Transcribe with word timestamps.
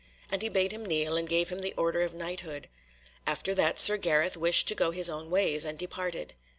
And 0.31 0.41
he 0.41 0.49
bade 0.49 0.71
him 0.71 0.83
kneel, 0.83 1.15
and 1.15 1.29
gave 1.29 1.49
him 1.49 1.59
the 1.59 1.75
order 1.77 2.01
of 2.01 2.15
knighthood. 2.15 2.67
After 3.27 3.53
that 3.53 3.79
Sir 3.79 3.97
Gareth 3.97 4.35
wished 4.35 4.67
to 4.69 4.73
go 4.73 4.89
his 4.89 5.11
own 5.11 5.29
ways, 5.29 5.63
and 5.63 5.77
departed. 5.77 6.33